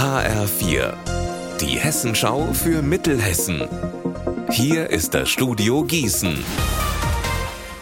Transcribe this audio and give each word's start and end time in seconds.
HR4, 0.00 0.94
die 1.60 1.78
Hessenschau 1.78 2.54
für 2.54 2.80
Mittelhessen. 2.80 3.68
Hier 4.48 4.88
ist 4.88 5.12
das 5.12 5.28
Studio 5.28 5.84
Gießen. 5.84 6.42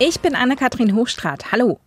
Ich 0.01 0.19
bin 0.19 0.35
Anne-Kathrin 0.35 0.97
Hochstrat. 0.97 1.53
Hallo. 1.53 1.79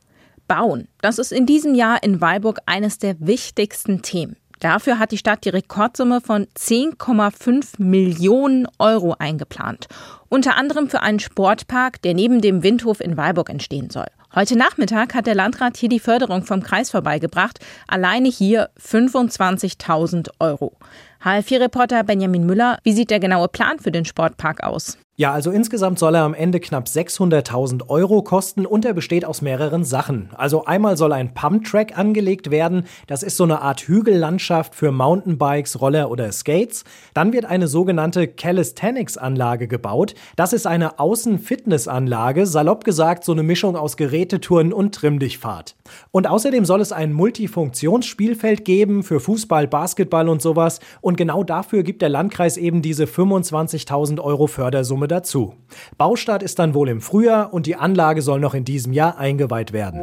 Bauen, 0.47 0.87
das 1.01 1.19
ist 1.19 1.33
in 1.33 1.45
diesem 1.45 1.75
Jahr 1.75 2.01
in 2.01 2.21
Weilburg 2.21 2.59
eines 2.65 2.97
der 2.97 3.17
wichtigsten 3.19 4.03
Themen. 4.03 4.37
Dafür 4.61 4.99
hat 4.99 5.11
die 5.11 5.17
Stadt 5.17 5.43
die 5.43 5.49
Rekordsumme 5.49 6.21
von 6.21 6.47
10,5 6.57 7.73
Millionen 7.79 8.69
Euro 8.79 9.17
eingeplant. 9.19 9.87
Unter 10.29 10.55
anderem 10.55 10.89
für 10.89 11.01
einen 11.01 11.19
Sportpark, 11.19 12.01
der 12.03 12.13
neben 12.13 12.39
dem 12.39 12.63
Windhof 12.63 13.01
in 13.01 13.17
Weilburg 13.17 13.49
entstehen 13.49 13.89
soll. 13.89 14.07
Heute 14.33 14.57
Nachmittag 14.57 15.13
hat 15.13 15.27
der 15.27 15.35
Landrat 15.35 15.75
hier 15.75 15.89
die 15.89 15.99
Förderung 15.99 16.45
vom 16.45 16.63
Kreis 16.63 16.89
vorbeigebracht. 16.89 17.59
Alleine 17.85 18.29
hier 18.29 18.69
25.000 18.79 20.29
Euro. 20.39 20.77
HL4-Reporter 21.23 22.03
Benjamin 22.03 22.47
Müller, 22.47 22.79
wie 22.83 22.93
sieht 22.93 23.11
der 23.11 23.19
genaue 23.19 23.47
Plan 23.47 23.77
für 23.77 23.91
den 23.91 24.05
Sportpark 24.05 24.63
aus? 24.63 24.97
Ja, 25.21 25.33
also 25.33 25.51
insgesamt 25.51 25.99
soll 25.99 26.15
er 26.15 26.23
am 26.23 26.33
Ende 26.33 26.59
knapp 26.59 26.87
600.000 26.87 27.89
Euro 27.89 28.23
kosten 28.23 28.65
und 28.65 28.85
er 28.85 28.93
besteht 28.93 29.23
aus 29.23 29.43
mehreren 29.43 29.83
Sachen. 29.83 30.31
Also 30.35 30.65
einmal 30.65 30.97
soll 30.97 31.13
ein 31.13 31.35
Pumptrack 31.35 31.95
angelegt 31.95 32.49
werden. 32.49 32.85
Das 33.05 33.21
ist 33.21 33.37
so 33.37 33.43
eine 33.43 33.61
Art 33.61 33.81
Hügellandschaft 33.81 34.73
für 34.73 34.91
Mountainbikes, 34.91 35.79
Roller 35.79 36.09
oder 36.09 36.31
Skates. 36.31 36.85
Dann 37.13 37.33
wird 37.33 37.45
eine 37.45 37.67
sogenannte 37.67 38.27
Calisthenics-Anlage 38.27 39.67
gebaut. 39.67 40.15
Das 40.37 40.53
ist 40.53 40.65
eine 40.65 40.97
Außenfitnessanlage, 40.97 42.47
salopp 42.47 42.83
gesagt 42.83 43.23
so 43.23 43.33
eine 43.33 43.43
Mischung 43.43 43.75
aus 43.75 43.97
Gerätetouren 43.97 44.73
und 44.73 44.95
Trimmdichtfahrt. 44.95 45.75
Und 46.09 46.25
außerdem 46.25 46.65
soll 46.65 46.81
es 46.81 46.93
ein 46.93 47.13
Multifunktionsspielfeld 47.13 48.65
geben 48.65 49.03
für 49.03 49.19
Fußball, 49.19 49.67
Basketball 49.67 50.29
und 50.29 50.41
sowas. 50.41 50.79
Und 51.11 51.17
genau 51.17 51.43
dafür 51.43 51.83
gibt 51.83 52.01
der 52.01 52.07
Landkreis 52.07 52.55
eben 52.55 52.81
diese 52.81 53.03
25.000 53.03 54.21
Euro 54.21 54.47
Fördersumme 54.47 55.09
dazu. 55.09 55.55
Baustart 55.97 56.41
ist 56.41 56.57
dann 56.57 56.73
wohl 56.73 56.87
im 56.87 57.01
Frühjahr 57.01 57.53
und 57.53 57.65
die 57.65 57.75
Anlage 57.75 58.21
soll 58.21 58.39
noch 58.39 58.53
in 58.53 58.63
diesem 58.63 58.93
Jahr 58.93 59.17
eingeweiht 59.17 59.73
werden. 59.73 59.99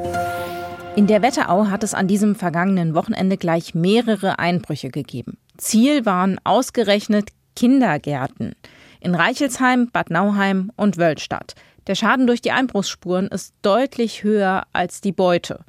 In 0.97 1.07
der 1.07 1.23
Wetterau 1.23 1.69
hat 1.69 1.83
es 1.83 1.95
an 1.95 2.09
diesem 2.09 2.35
vergangenen 2.35 2.95
Wochenende 2.95 3.39
gleich 3.39 3.75
mehrere 3.75 4.39
Einbrüche 4.39 4.91
gegeben. 4.91 5.39
Ziel 5.57 6.05
waren 6.05 6.39
ausgerechnet 6.45 7.31
Kindergärten 7.57 8.53
in 9.01 9.15
Reichelsheim, 9.15 9.89
Bad 9.91 10.11
Nauheim 10.11 10.71
und 10.77 10.99
Wölstadt. 10.99 11.55
Der 11.87 11.95
Schaden 11.95 12.27
durch 12.27 12.43
die 12.43 12.53
Einbruchsspuren 12.53 13.29
ist 13.29 13.55
deutlich 13.63 14.25
höher 14.25 14.65
als 14.75 15.01
die 15.01 15.13
Beute. 15.13 15.61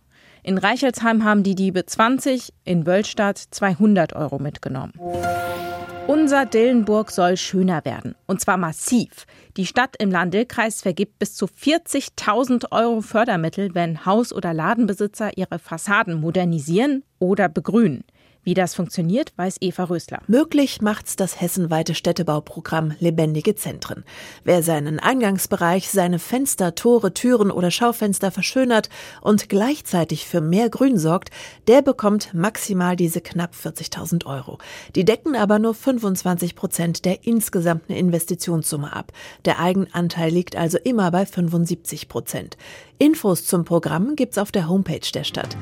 In 0.50 0.58
Reichelsheim 0.58 1.23
haben 1.23 1.44
die 1.44 1.53
Diebe 1.53 1.86
20, 1.86 2.52
in 2.66 2.88
Wölstadt 2.88 3.38
200 3.38 4.14
Euro 4.14 4.39
mitgenommen. 4.39 4.94
Unser 6.08 6.47
Dillenburg 6.47 7.11
soll 7.11 7.38
schöner 7.38 7.86
werden. 7.86 8.16
Und 8.25 8.41
zwar 8.41 8.58
massiv. 8.58 9.28
Die 9.58 9.67
Stadt 9.67 9.95
im 10.00 10.09
Lahn-Dill-Kreis 10.09 10.81
vergibt 10.81 11.19
bis 11.19 11.36
zu 11.36 11.45
40.000 11.45 12.72
Euro 12.72 13.02
Fördermittel, 13.02 13.75
wenn 13.75 14.08
Haus- 14.08 14.33
oder 14.33 14.56
Ladenbesitzer 14.56 15.38
ihre 15.38 15.59
Fassaden 15.59 16.19
modernisieren 16.19 17.03
oder 17.19 17.47
begrünen. 17.47 18.03
Wie 18.44 18.54
das 18.54 18.73
funktioniert, 18.73 19.34
weiß 19.36 19.58
Eva 19.59 19.84
Rösler. 19.84 20.22
Möglich 20.28 20.82
macht's 20.82 21.18
das 21.18 21.42
hessenweite 21.42 21.94
Städtebauprogramm 21.94 22.94
Lebendige 23.00 23.54
Zentren. 23.56 24.06
Wer 24.46 24.64
seinen 24.64 24.98
Eingangsbereich, 25.00 25.90
seine 25.90 26.20
Fenster, 26.20 26.73
Tore, 26.73 27.14
Türen 27.14 27.52
oder 27.52 27.70
Schaufenster 27.70 28.31
verschönert 28.31 28.90
und 29.22 29.50
gleichzeitig 29.50 30.26
für 30.26 30.40
mehr 30.40 30.70
Grün 30.70 30.98
sorgt, 30.98 31.31
der 31.68 31.81
bekommt 31.81 32.34
maximal 32.34 32.96
diese 32.96 33.20
knapp 33.20 33.54
40.000 33.54 34.26
Euro. 34.26 34.58
Die 34.96 35.03
decken 35.03 35.36
aber 35.36 35.59
nur 35.59 35.76
25 35.76 36.56
Prozent 36.56 37.03
der 37.03 37.28
insgesamten 37.28 37.92
Investitionssumme 37.92 38.96
ab. 38.96 39.12
Der 39.44 39.59
Eigenanteil 39.59 40.31
liegt 40.31 40.56
also 40.56 40.78
immer 40.78 41.12
bei 41.12 41.26
75 41.26 42.08
Prozent. 42.08 42.56
Infos 43.00 43.46
zum 43.46 43.66
Programm 43.66 44.16
gibt's 44.16 44.38
auf 44.38 44.52
der 44.52 44.69
Homepage 44.69 45.12
der 45.13 45.25
Stadt. 45.25 45.58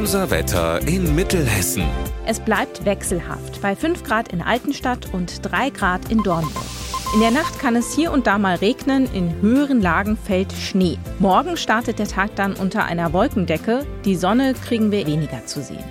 Unser 0.00 0.30
Wetter 0.30 0.80
in 0.88 1.14
Mittelhessen. 1.14 1.84
Es 2.24 2.40
bleibt 2.40 2.86
wechselhaft 2.86 3.60
bei 3.60 3.76
5 3.76 4.02
Grad 4.02 4.32
in 4.32 4.40
Altenstadt 4.40 5.12
und 5.12 5.40
3 5.42 5.68
Grad 5.68 6.10
in 6.10 6.22
Dornburg. 6.22 6.64
In 7.12 7.20
der 7.20 7.30
Nacht 7.30 7.58
kann 7.58 7.76
es 7.76 7.94
hier 7.94 8.10
und 8.10 8.26
da 8.26 8.38
mal 8.38 8.56
regnen, 8.56 9.12
in 9.12 9.42
höheren 9.42 9.82
Lagen 9.82 10.16
fällt 10.16 10.54
Schnee. 10.54 10.96
Morgen 11.18 11.58
startet 11.58 11.98
der 11.98 12.08
Tag 12.08 12.34
dann 12.34 12.54
unter 12.54 12.86
einer 12.86 13.12
Wolkendecke, 13.12 13.86
die 14.06 14.16
Sonne 14.16 14.54
kriegen 14.54 14.90
wir 14.90 15.06
weniger 15.06 15.44
zu 15.44 15.62
sehen. 15.62 15.84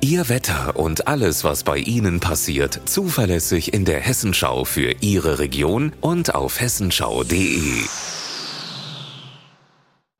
Ihr 0.00 0.28
Wetter 0.28 0.74
und 0.74 1.06
alles, 1.06 1.44
was 1.44 1.62
bei 1.62 1.78
Ihnen 1.78 2.18
passiert, 2.18 2.80
zuverlässig 2.86 3.72
in 3.72 3.84
der 3.84 4.00
Hessenschau 4.00 4.64
für 4.64 4.92
Ihre 5.00 5.38
Region 5.38 5.92
und 6.00 6.34
auf 6.34 6.60
hessenschau.de. 6.60 7.84